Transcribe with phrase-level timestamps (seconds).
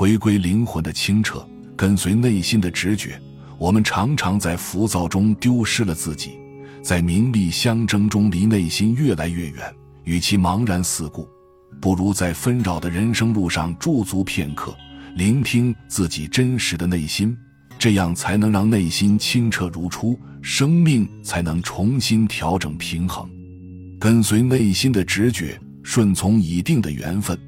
[0.00, 1.46] 回归灵魂的清澈，
[1.76, 3.20] 跟随内心的直觉。
[3.58, 6.38] 我们常常在浮躁中丢失了自己，
[6.82, 9.74] 在名利相争中离内心越来越远。
[10.04, 11.28] 与其茫然四顾，
[11.82, 14.74] 不如在纷扰的人生路上驻足片刻，
[15.16, 17.36] 聆听自己真实的内心，
[17.78, 23.28] 这样才能让内心清澈如初，生命才能重新调整平衡。
[23.98, 27.38] 跟随内心的直觉，顺从已定的缘分，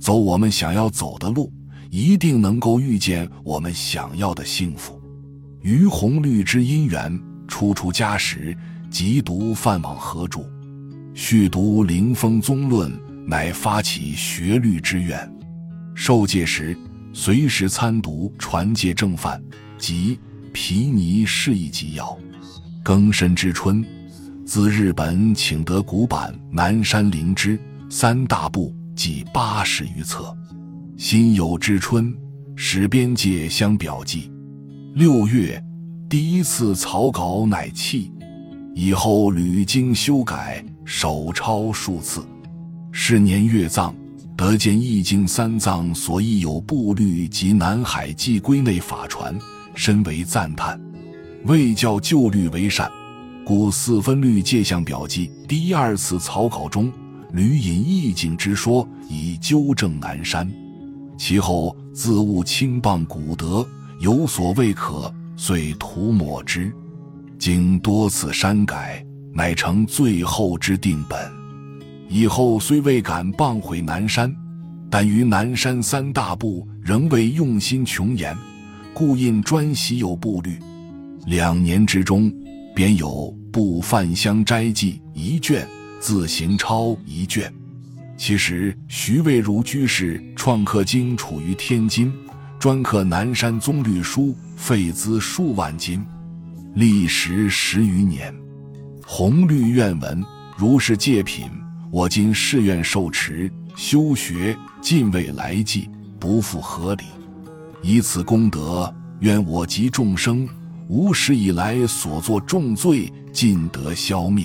[0.00, 1.52] 走我们想要走的路，
[1.90, 5.00] 一定能够遇见我们想要的幸福。
[5.60, 8.56] 于红绿之姻缘，初出家时
[8.88, 10.40] 即读范往何著，
[11.14, 12.90] 续读《灵峰宗论》，
[13.26, 15.30] 乃发起学律之愿。
[15.94, 16.78] 受戒时，
[17.12, 19.42] 随时参读传戒正范
[19.76, 20.18] 及
[20.52, 22.16] 毗尼释义纪要。
[22.84, 23.84] 庚申之春。
[24.46, 27.56] 自日本请得古版《南山灵芝》
[27.88, 30.36] 三大部计八十余册。
[31.00, 32.14] 辛酉之春，
[32.54, 34.30] 使边界相表记。
[34.94, 35.58] 六月，
[36.10, 38.12] 第一次草稿乃弃，
[38.74, 42.22] 以后屡经修改，手抄数次。
[42.92, 43.94] 是年月藏，
[44.36, 49.34] 得见《易经》三藏所译有部律及南海记归内法传，
[49.74, 50.78] 深为赞叹。
[51.46, 52.92] 未教旧律为善。
[53.42, 56.92] 故四分律界相表记第二次草稿中，
[57.32, 60.46] 屡引意境之说，以纠正南山。
[61.20, 63.64] 其后自悟轻磅古德，
[63.98, 66.72] 有所未可，遂涂抹之。
[67.38, 71.20] 经多次删改，乃成最后之定本。
[72.08, 74.34] 以后虽未敢谤毁南山，
[74.88, 78.34] 但于南山三大部仍未用心穷研，
[78.94, 80.58] 故印专习有部律。
[81.26, 82.32] 两年之中，
[82.74, 83.08] 便有。
[83.52, 85.68] 《部范香斋记》一卷，
[86.00, 87.52] 自行抄一卷。
[88.20, 92.12] 其实徐渭如居士创刻经处于天津，
[92.58, 96.04] 专刻南山宗律书，费资数万金，
[96.74, 98.30] 历时十余年。
[99.06, 100.22] 红绿愿文
[100.54, 101.48] 如是戒品，
[101.90, 107.04] 我今誓愿受持修学，尽未来际，不负合理。
[107.80, 110.46] 以此功德，愿我及众生。
[110.88, 114.44] 无始以来所作重罪尽得消灭。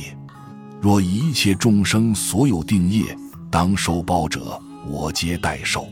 [0.80, 3.18] 若一切众生所有定业
[3.56, 5.88] 当受报者，我皆代受。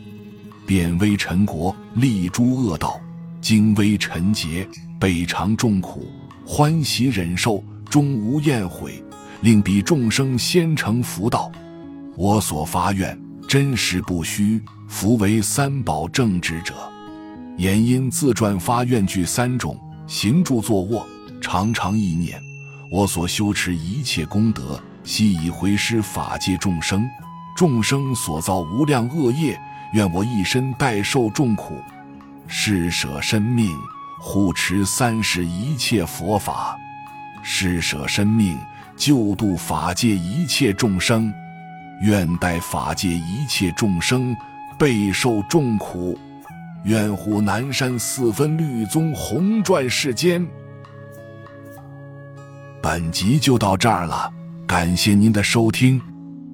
[0.66, 3.00] 贬微尘国，立诸恶道，
[3.40, 4.68] 精微尘劫，
[5.00, 6.06] 备尝众苦，
[6.44, 9.02] 欢喜忍受，终无厌悔，
[9.40, 11.50] 令彼众生先成福道。
[12.18, 16.74] 我所发愿，真实不虚，福为三宝正之者。
[17.56, 19.74] 言因自传发愿具三种。
[20.06, 21.06] 行住坐卧，
[21.40, 22.38] 常常意念，
[22.90, 27.08] 我所修持一切功德，悉以回施法界众生。
[27.54, 29.58] 众生所造无量恶业，
[29.92, 31.76] 愿我一身代受众苦，
[32.48, 33.76] 施舍身命，
[34.20, 36.76] 护持三世一切佛法，
[37.42, 38.58] 施舍身命，
[38.96, 41.32] 救度法界一切众生，
[42.02, 44.36] 愿代法界一切众生
[44.76, 46.18] 备受众苦。
[46.84, 50.46] 愿护南山四分律宗红传世间。
[52.82, 54.30] 本集就到这儿了，
[54.66, 55.98] 感谢您的收听，